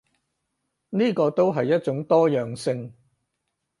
[0.89, 2.91] 呢個都係一種多樣性